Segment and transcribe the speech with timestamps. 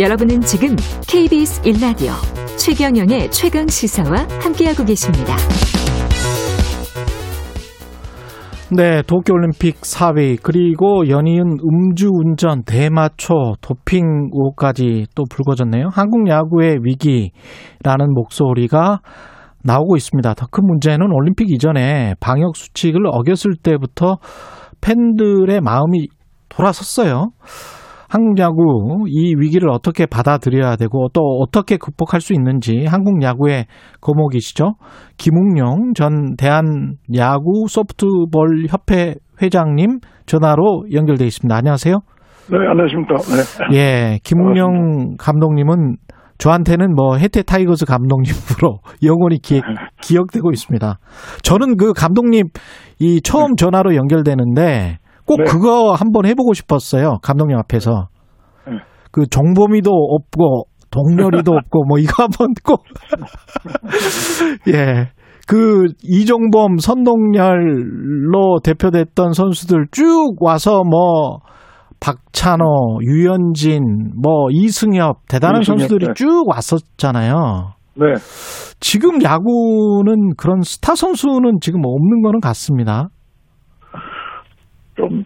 [0.00, 0.76] 여러분은 지금
[1.08, 2.12] KBS 1라디오
[2.58, 5.36] 최경영의 최강 시사와 함께하고 계십니다.
[8.76, 15.88] 네, 도쿄올림픽 4위 그리고 연이은 음주운전 대마초 도핑 의혹까지 또 불거졌네요.
[15.92, 19.00] 한국 야구의 위기라는 목소리가
[19.62, 20.34] 나오고 있습니다.
[20.34, 24.18] 더 큰 문제는 올림픽 이전에 방역 수칙을 어겼을 때부터
[24.80, 26.08] 팬들의 마음이
[26.48, 27.30] 돌아섰어요.
[28.16, 33.66] 한국 야구 이 위기를 어떻게 받아들여야 되고 또 어떻게 극복할 수 있는지 한국 야구의
[34.00, 34.76] 거목이시죠.
[35.18, 41.54] 김웅룡 전 대한 야구 소프트볼 협회 회장님 전화로 연결돼 있습니다.
[41.54, 41.98] 안녕하세요.
[42.50, 43.16] 네, 안녕하십니까.
[43.70, 43.76] 네.
[43.76, 45.96] 예, 김웅룡 감독님은
[46.38, 49.60] 저한테는 뭐 해태 타이거즈 감독님으로 영원히 기,
[50.00, 50.98] 기억되고 있습니다.
[51.42, 52.46] 저는 그 감독님
[52.98, 55.44] 이 처음 전화로 연결되는데 꼭 네.
[55.44, 57.18] 그거 한번 해보고 싶었어요.
[57.22, 58.08] 감독님 앞에서.
[58.66, 58.78] 네.
[59.10, 62.84] 그 정보미도 없고 동렬이도 없고 뭐 이거 한번 꼭
[64.68, 65.10] 예.
[65.48, 71.38] 그 이종범 선동열로 대표됐던 선수들 쭉 와서 뭐
[72.00, 76.12] 박찬호, 유현진, 뭐 이승엽 대단한 이승엽, 선수들이 네.
[76.14, 77.74] 쭉 왔었잖아요.
[77.94, 78.06] 네.
[78.80, 83.08] 지금 야구는 그런 스타 선수는 지금 없는 거는 같습니다.
[84.96, 85.24] 좀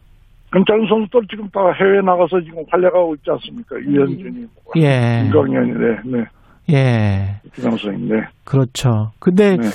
[0.53, 3.77] 괜찮은 선수들 지금 다 해외 나가서 지금 활약하고 있지 않습니까?
[3.77, 4.47] 유현준이,
[4.79, 5.23] 예.
[5.23, 6.25] 김광현이, 네, 네.
[6.73, 7.41] 예.
[7.55, 8.17] 김광선이, 네.
[8.45, 9.13] 그렇죠.
[9.21, 9.69] 근데 네.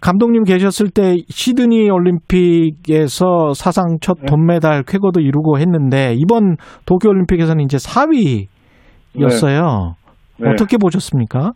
[0.00, 4.26] 감독님 계셨을 때 시드니 올림픽에서 사상 첫 네.
[4.26, 9.94] 돈메달 쾌거도 이루고 했는데 이번 도쿄 올림픽에서는 이제 4위였어요.
[10.38, 10.50] 네.
[10.50, 11.50] 어떻게 보셨습니까?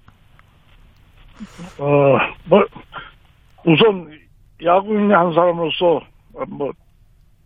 [1.79, 1.87] 어,
[2.51, 2.63] 뭐
[3.65, 4.11] 우선
[4.63, 6.01] 야구인의 한 사람으로서
[6.51, 6.71] 뭐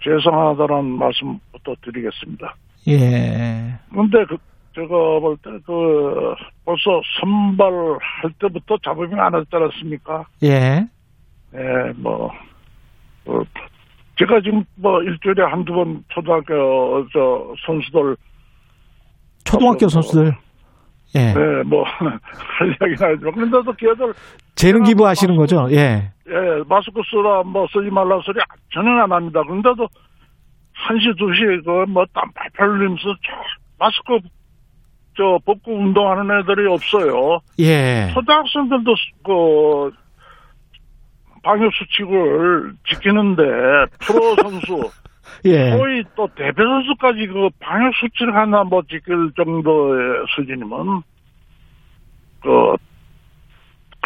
[0.03, 2.55] 죄송하다는 말씀부터 드리겠습니다.
[2.89, 3.75] 예.
[3.93, 4.37] 근데 그,
[4.75, 4.89] 제가
[5.21, 10.27] 볼 때 그, 벌써 선발할 때부터 잡음이 많았지 않았습니까?
[10.45, 10.87] 예.
[11.55, 12.31] 예, 뭐,
[13.27, 13.41] 어,
[14.19, 18.17] 제가 지금 뭐 일주일에 한두 번 초등학교 저 선수들
[19.45, 20.35] 초등학교 선수들
[21.15, 21.33] 예.
[21.33, 24.13] 네, 뭐, 할 이야기는 아니지만, 그런데도 걔들.
[24.57, 25.69] 재능 기부하시는 거죠?
[25.71, 26.11] 예.
[26.29, 28.41] 예, 마스크 쓰라, 뭐, 쓰지 말라 소리
[28.73, 29.43] 전혀 안 합니다.
[29.43, 29.87] 그런데도,
[30.89, 33.15] 1시, 2시, 그, 뭐, 땀 팔팔 흘리면서,
[33.79, 34.19] 마스크,
[35.17, 37.41] 저, 벗고 운동하는 애들이 없어요.
[37.61, 38.11] 예.
[38.13, 39.93] 초등학생들도, 그,
[41.43, 43.43] 방역 수칙을 지키는데,
[44.01, 44.91] 프로 선수,
[45.45, 45.71] 예.
[45.77, 51.03] 거의 또 대표 선수까지 그 방역 수칙 하나 뭐 지킬 정도의 수준이면
[52.41, 52.77] 그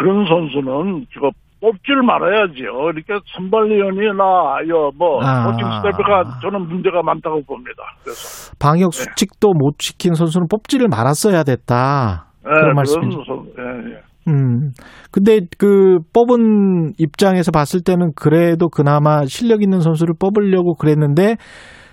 [0.00, 1.30] 그런 선수는 지금
[1.60, 2.90] 뽑질 말아야지요.
[2.94, 4.60] 이렇게 선발위원이나
[4.96, 5.46] 뭐 아.
[5.46, 7.82] 코칭 스태프가 저는 문제가 많다고 봅니다.
[8.02, 8.96] 그래서 방역 네.
[8.96, 9.58] 수칙도 네.
[9.58, 12.28] 못 지킨 선수는 뽑지를 말았어야 됐다.
[12.44, 13.20] 네, 그런 말씀이죠.
[13.58, 14.00] 예, 예.
[14.28, 14.70] 음.
[15.10, 21.36] 근데 그 뽑은 입장에서 봤을 때는 그래도 그나마 실력 있는 선수를 뽑으려고 그랬는데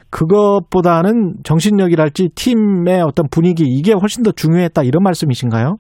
[0.09, 5.78] 그것보다는 정신력이랄지 팀의 어떤 분위기 이게 훨씬 더 중요했다 이런 말씀이신가요?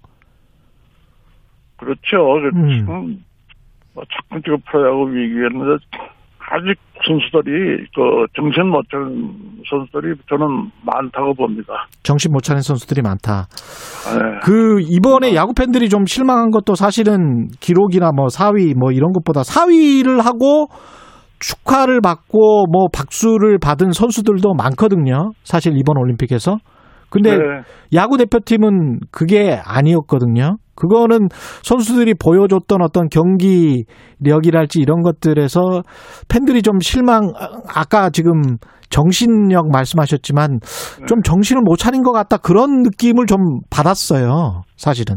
[1.77, 2.17] 그렇죠.
[2.55, 2.69] 음.
[2.69, 3.23] 지금
[3.93, 5.77] 뭐 자꾸 지금 프로야구 위기에는
[6.49, 11.87] 아직 선수들이 그 정신 못 차린 선수들이 저는 많다고 봅니다.
[12.03, 13.47] 정신 못 차린 선수들이 많다.
[14.13, 14.39] 네.
[14.43, 20.21] 그 이번에 야구 팬들이 좀 실망한 것도 사실은 기록이나 뭐 4위 뭐 이런 것보다 4위를
[20.23, 20.67] 하고
[21.39, 25.31] 축하를 받고 뭐 박수를 받은 선수들도 많거든요.
[25.43, 26.57] 사실 이번 올림픽에서.
[27.09, 27.43] 근데 네.
[27.93, 30.57] 야구 대표팀은 그게 아니었거든요.
[30.77, 31.27] 그거는
[31.63, 35.81] 선수들이 보여줬던 어떤 경기력이랄지 이런 것들에서
[36.29, 37.33] 팬들이 좀 실망,
[37.75, 38.57] 아까 지금
[38.89, 40.59] 정신력 말씀하셨지만
[41.07, 45.15] 좀 정신을 못 차린 것 같다 그런 느낌을 좀 받았어요, 사실은.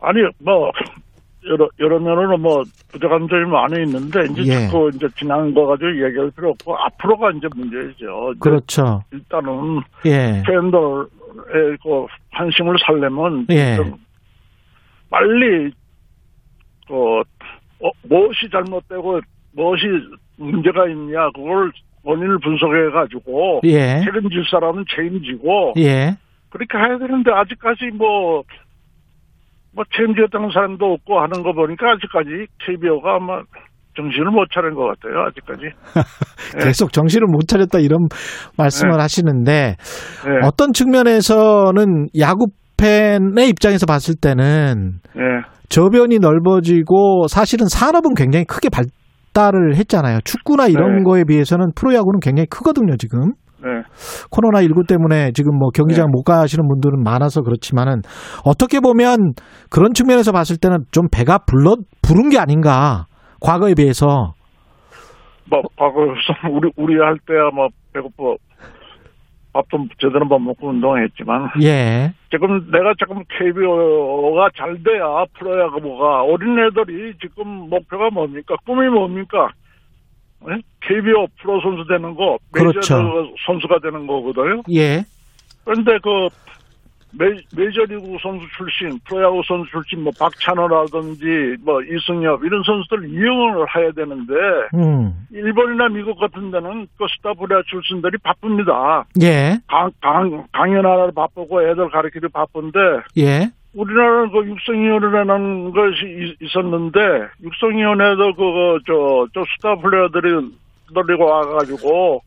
[0.00, 0.70] 아니, 뭐,
[1.50, 2.62] 여러, 여러 면으로 뭐,
[2.92, 4.66] 부족한 점이 많이 있는데, 이제 예.
[4.66, 8.32] 자꾸 이제 지난 거 가지고 얘기할 필요 없고, 앞으로가 이제 문제죠.
[8.40, 9.00] 그렇죠.
[9.12, 10.42] 일단은, 예.
[10.46, 11.06] 팬들의
[11.82, 13.76] 그 관심을 살려면, 예.
[15.10, 15.70] 빨리
[16.86, 17.20] 그
[17.80, 19.20] 어, 무엇이 잘못되고
[19.52, 19.84] 무엇이
[20.36, 21.70] 문제가 있냐 그걸
[22.02, 24.00] 원인을 분석해 가지고 예.
[24.04, 26.16] 책임질 사람은 책임지고 예.
[26.50, 28.42] 그렇게 해야 되는데 아직까지 뭐뭐
[29.74, 33.42] 뭐 책임졌다는 사람도 없고 하는 거 보니까 아직까지 KBO가 아마
[33.96, 35.62] 정신을 못 차린 것 같아요 아직까지
[36.62, 38.08] 계속 정신을 못 차렸다 이런
[38.56, 39.02] 말씀을 네.
[39.02, 39.76] 하시는데
[40.24, 40.46] 네.
[40.46, 42.46] 어떤 측면에서는 야구
[42.78, 45.22] 팬의 입장에서 봤을 때는 네.
[45.68, 50.20] 저변이 넓어지고 사실은 산업은 굉장히 크게 발달을 했잖아요.
[50.24, 51.02] 축구나 이런 네.
[51.02, 53.32] 거에 비해서는 프로야구는 굉장히 크거든요, 지금.
[53.62, 53.82] 네.
[54.30, 56.10] 코로나 19 때문에 지금 뭐 경기장 네.
[56.12, 58.02] 못 가시는 분들은 많아서 그렇지만은
[58.44, 59.32] 어떻게 보면
[59.68, 63.06] 그런 측면에서 봤을 때는 좀 배가 불러 부른 게 아닌가
[63.40, 64.34] 과거에 비해서.
[65.50, 66.06] 뭐 과거에
[66.52, 68.36] 우리 우리 할 때야 뭐 배고파
[69.52, 71.50] 밥도 제대로 밥 먹고 운동했지만.
[71.62, 72.12] 예.
[72.30, 78.56] 지금 내가 조금 KBO가 잘 돼야 프로야구가 어린애들이 지금 목표가 뭡니까?
[78.64, 79.50] 꿈이 뭡니까?
[80.46, 80.58] 네?
[80.80, 83.32] KBO 프로 선수 되는 거, 메이저 그렇죠.
[83.46, 84.62] 선수가 되는 거거든요.
[84.70, 85.04] 예.
[85.64, 86.28] 그런데 그
[87.12, 93.90] 메, 메이저리그 선수 출신, 프로야구 선수 출신, 뭐 박찬호라든지 뭐 이승엽 이런 선수들 이용을 해야
[93.92, 94.34] 되는데
[94.74, 95.26] 음.
[95.30, 99.04] 일본이나 미국 같은 데는 그 스타플레이어 출신들이 바쁩니다.
[99.22, 99.58] 예.
[99.66, 102.78] 강, 강, 강연하느라 바쁘고 애들 가르치기 바쁜데
[103.18, 103.50] 예.
[103.74, 106.98] 우리나라는 그 육성위원회라는 것이 있었는데
[107.42, 110.50] 육성위원회도 그저 저 스타 플레이어들이
[110.92, 112.22] 놀리고 와가지고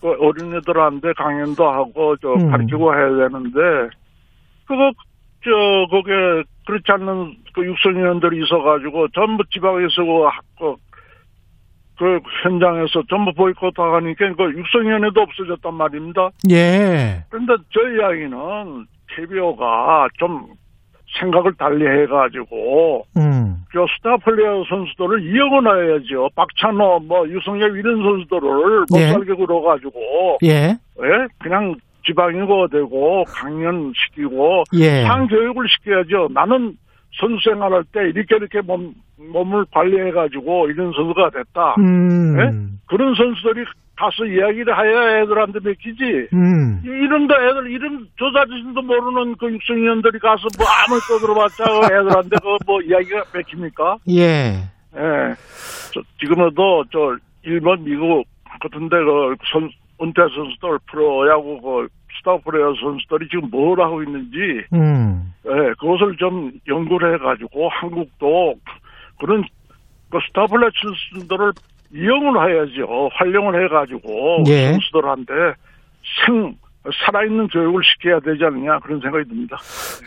[0.00, 2.50] 그 어린이들한테 강연도 하고 저 음.
[2.50, 3.60] 가르치고 해야 되는데
[4.66, 4.92] 그거
[5.44, 5.50] 저
[5.90, 10.02] 거기에 그렇지 않는 그 육성위원들이 있어가지고 전부 지방에서
[10.58, 10.74] 그,
[11.96, 16.30] 그 현장에서 전부 보이콧 하니까 그 육성위원회도 없어졌단 말입니다.
[16.50, 17.24] 예.
[17.30, 20.48] 그런데 저희 이야기는 KBO가 좀
[21.20, 23.64] 생각을 달리 해가지고 음.
[23.72, 26.28] 저 스타 플레이어 선수들을 이용을 해야죠.
[26.34, 29.12] 박찬호, 뭐 유성엽 이런 선수들을 못 예.
[29.12, 30.50] 살게 굴어가지고 예.
[30.50, 31.26] 예?
[31.38, 31.76] 그냥
[32.06, 35.02] 지방이고 되고 강연시키고 예.
[35.02, 36.28] 상교육을 시켜야죠.
[36.32, 36.76] 나는
[37.18, 38.92] 선수 생활할 때 이렇게 이렇게 몸,
[39.32, 41.74] 몸을 관리해가지고 이런 선수가 됐다.
[41.78, 42.38] 음.
[42.38, 42.52] 예?
[42.86, 43.64] 그런 선수들이
[43.96, 46.28] 가서 이야기를 해야 애들한테 맡기지.
[46.34, 46.82] 음.
[46.84, 52.82] 이름도 애들 이름 조사지신도 모르는 그 육성위원들이 가서 뭐 아무 떠들어봤자 그 애들한테 그 뭐
[52.82, 53.96] 이야기가 맡깁니까?
[54.10, 54.68] 예.
[54.96, 55.34] 예.
[55.94, 58.24] 저, 지금도 저 일본 미국
[58.60, 59.70] 같은데 그 선,
[60.02, 61.88] 은퇴 선수들 프로 야구 그
[62.18, 64.36] 스타 프로야 선수들이 지금 뭘 하고 있는지
[64.72, 65.32] 음.
[65.46, 68.54] 예, 그것을 좀 연구를 해가지고 한국도
[69.20, 69.42] 그런
[70.10, 71.52] 그 스타 플레이 선수들을
[71.94, 73.08] 이용을 해야죠.
[73.12, 74.72] 활용을 해가지고 예.
[74.72, 75.32] 선수들한테
[76.26, 76.54] 생
[77.06, 79.56] 살아있는 교육을 시켜야 되지 않느냐 그런 생각이 듭니다.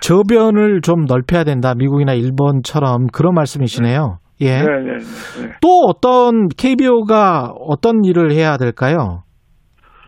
[0.01, 1.73] 저변을 좀 넓혀야 된다.
[1.75, 4.19] 미국이나 일본처럼 그런 말씀이시네요.
[4.39, 4.47] 네.
[4.47, 4.61] 예.
[4.61, 5.53] 네, 네, 네.
[5.61, 9.23] 또 어떤 KBO가 어떤 일을 해야 될까요?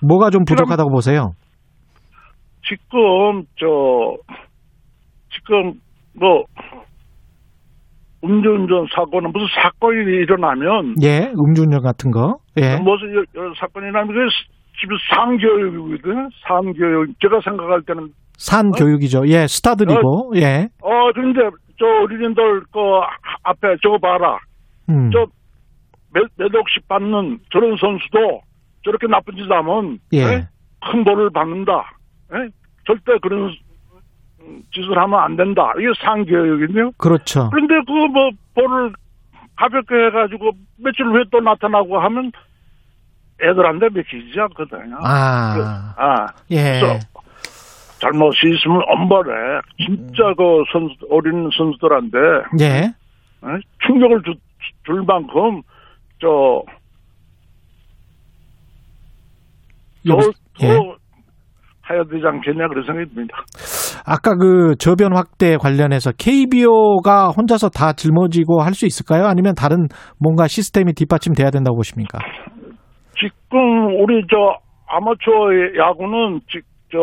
[0.02, 1.34] 뭐가 좀 부족하다고 보세요?
[2.68, 4.18] 지금 저
[5.34, 5.74] 지금
[6.18, 6.44] 뭐
[8.24, 12.78] 음주운전 사고는 무슨 사건이 일어나면 예 음주운전 같은 거 예.
[12.78, 14.30] 무슨 여러 사건이 일어나면 그
[14.80, 20.68] 집에 산교육이거든 산교육 제가 생각할 때는 산교육이죠 예 스타들이고 어, 예.
[20.82, 21.42] 어 근데
[21.80, 22.80] 저 어린이들 그
[23.44, 24.38] 앞에 저거 봐라
[24.90, 25.10] 음.
[25.12, 25.26] 저
[26.14, 28.42] 몇, 몇 억씩 받는 저런 선수도
[28.84, 30.18] 저렇게 나쁜 짓 하면 예.
[30.20, 30.48] 예?
[30.92, 31.92] 큰 벌을 받는다.
[32.34, 32.50] 예?
[32.86, 33.54] 절대 그런
[34.74, 35.72] 짓을 하면 안 된다.
[35.78, 36.92] 이게 상교육이네요.
[36.98, 37.50] 그렇죠.
[37.52, 38.92] 그런데 그 뭐 벌을
[39.56, 42.32] 가볍게 해가지고 며칠 후에 또 나타나고 하면
[43.42, 44.98] 애들한테 맥히지 않거든요.
[45.04, 47.00] 아, 그, 아, 예.
[48.00, 49.62] 잘못이 있으면 엄벌해.
[49.78, 52.18] 진짜 그 선수 어린 선수들한테
[52.62, 52.94] 예.
[53.42, 53.48] 어?
[53.86, 54.34] 충격을 주,
[54.86, 55.62] 줄 만큼
[56.20, 56.64] 저
[60.08, 60.78] 더, 더 예.
[61.90, 63.38] 해야 되지 않겠냐 그런 생각이 듭니다.
[64.06, 69.26] 아까 그 저변 확대 관련해서 KBO가 혼자서 다 짊어지고 할 수 있을까요?
[69.28, 69.88] 아니면 다른
[70.20, 72.20] 뭔가 시스템이 뒷받침돼야 된다고 보십니까?
[73.20, 76.40] 지금 우리 저 아마추어 야구는
[76.92, 76.98] 저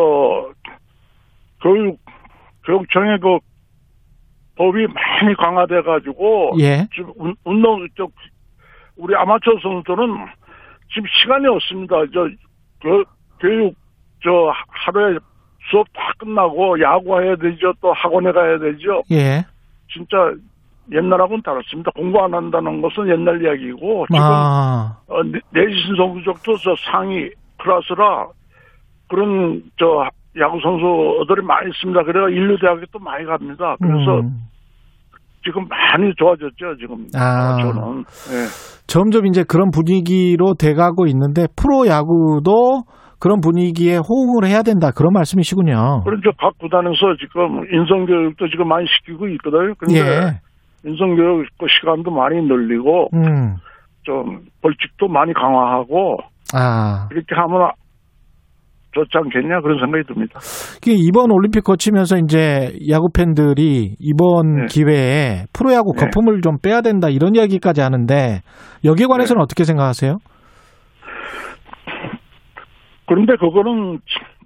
[1.61, 1.97] 교육
[2.65, 3.37] 교육청의 그
[4.57, 6.87] 법이 많이 강화돼 가지고 예.
[6.93, 7.13] 지금
[7.45, 8.11] 운동 쪽
[8.97, 10.07] 우리 아마추어 선수들은
[10.93, 11.95] 지금 시간이 없습니다.
[12.13, 12.27] 저
[12.81, 13.03] 그,
[13.39, 13.73] 교육
[14.23, 15.17] 저 하루에
[15.69, 17.73] 수업 다 끝나고 야구해야 되죠.
[17.81, 19.03] 또 학원에 가야 되죠.
[19.11, 19.45] 예.
[19.91, 20.33] 진짜
[20.91, 21.91] 옛날하고는 다릅니다.
[21.95, 24.97] 공부 안 한다는 것은 옛날 이야기고 지금 아.
[25.07, 25.21] 어,
[25.51, 28.27] 내신 성적도 저 상위 클래스라
[29.07, 30.09] 그런 저
[30.39, 32.03] 야구 선수들이 많이 있습니다.
[32.03, 33.75] 그래가 인류 대학에 또 많이 갑니다.
[33.79, 34.47] 그래서 음.
[35.43, 36.77] 지금 많이 좋아졌죠.
[36.79, 37.57] 지금 아.
[37.61, 37.99] 저는
[38.31, 38.45] 예.
[38.87, 42.83] 점점 이제 그런 분위기로 돼가고 있는데 프로 야구도
[43.19, 46.03] 그런 분위기에 호응을 해야 된다 그런 말씀이시군요.
[46.03, 46.31] 그렇죠.
[46.39, 49.73] 각 구단에서 지금 인성교육도 지금 많이 시키고 있거든요.
[49.77, 50.89] 그런데 예.
[50.89, 53.55] 인성교육 그 시간도 많이 늘리고 음.
[54.03, 56.17] 좀 벌칙도 많이 강화하고
[56.53, 57.07] 아.
[57.11, 57.71] 이렇게 하면
[58.91, 60.39] 좋지 않겠냐 그런 생각이 듭니다.
[60.85, 64.65] 이번 올림픽 거치면서 이제 야구 팬들이 이번 네.
[64.69, 66.05] 기회에 프로야구 네.
[66.05, 68.41] 거품을 좀 빼야 된다 이런 이야기까지 하는데
[68.83, 69.43] 여기에 관해서는 네.
[69.43, 70.17] 어떻게 생각하세요?
[73.07, 73.99] 그런데 그거는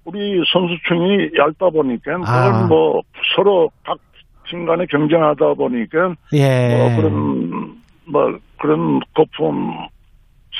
[0.05, 2.67] 우리 선수층이 얇다 보니까 그건 아.
[2.67, 3.01] 뭐
[3.35, 3.97] 서로 각
[4.53, 6.77] 팀 간에 경쟁하다 보니까 예.
[6.77, 9.71] 뭐 그런 뭐 그런 거품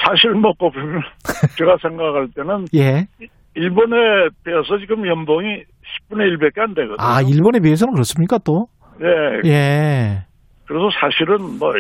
[0.04, 0.82] 사실 뭐 거품
[1.58, 3.06] 제가 생각할 때는 예.
[3.55, 5.63] 일본에 비해서 지금 연봉이
[6.10, 6.98] 10분의 1밖에 안 되거든요.
[7.00, 8.67] 아, 일본에 비해서는 그렇습니까, 또?
[9.01, 9.50] 예.
[9.50, 10.25] 예.
[10.65, 11.72] 그래서 사실은 뭐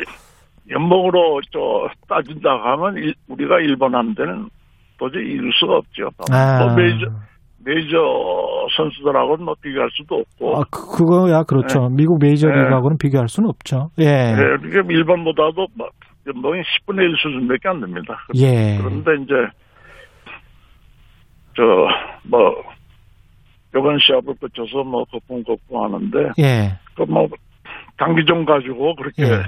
[0.69, 1.59] 연봉으로 저
[2.07, 4.49] 따진다 하면 일- 우리가 일본한테는
[4.99, 6.09] 도저히 이길 수가 없죠.
[6.31, 6.65] 아.
[6.65, 7.05] 뭐 메이저
[7.65, 7.97] 메이저
[8.75, 10.57] 선수들하고는 뭐 비교할 수도 없고.
[10.57, 11.87] 아, 그- 그거야, 그렇죠.
[11.89, 13.89] 미국 메이저 리그하고는 비교할 수는 없죠.
[13.99, 14.05] 예.
[14.05, 14.35] 예,
[14.69, 15.87] 지금 일본보다도 뭐
[16.27, 18.17] 연봉이 10분의 1 수준밖에 안 됩니다.
[18.35, 18.77] 예.
[18.81, 19.33] 그런데 이제
[21.55, 22.63] 저뭐
[23.75, 26.77] 이번 시합을 거쳐서 뭐 거품 거품 하는데 예.
[26.95, 27.27] 그뭐
[27.97, 29.43] 단기전 가지고 그렇게 예.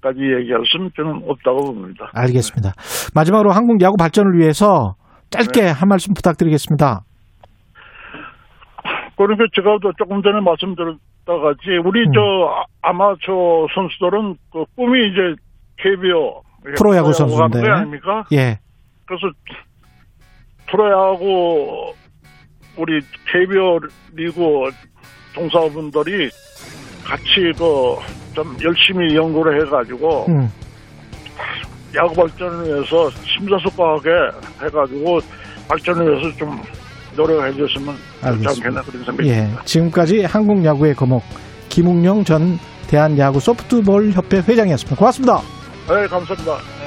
[0.00, 2.08] 까지 얘기할 수는 저는 없다고 봅니다.
[2.14, 2.72] 알겠습니다.
[3.14, 4.94] 마지막으로 한국 야구 발전을 위해서
[5.30, 5.70] 짧게 네.
[5.70, 7.02] 한 말씀 부탁드리겠습니다.
[9.16, 12.12] 그러니까 제가 또 조금 전에 말씀드렸다 같이 우리 음.
[12.14, 15.34] 저 아- 아마추어 선수들은 그 꿈이 이제
[15.78, 16.42] KBO
[16.76, 17.60] 프로야구 선수인데.
[17.62, 18.24] 게 아닙니까?
[18.32, 18.58] 예.
[19.06, 19.26] 그래서
[20.70, 21.92] 프로야구
[22.76, 23.00] 우리
[23.32, 23.78] KBO
[24.14, 24.70] 리그
[25.34, 26.30] 종사분들이
[27.04, 30.52] 같이 그 좀 열심히 연구를 해가지고 음.
[31.96, 34.10] 야구 발전을 위해서 심사숙고하게
[34.62, 35.18] 해가지고
[35.66, 36.62] 발전을 위해서 좀
[37.16, 37.92] 노력해 알겠습니다.
[38.22, 39.48] 않겠나 그런 생각이 예.
[39.64, 41.24] 지금까지 한국 야구의 거목
[41.68, 44.96] 김웅영 전 대한야구 소프트볼 협회 회장이었습니다.
[44.96, 45.40] 고맙습니다.
[45.88, 46.77] 네, 감사합니다.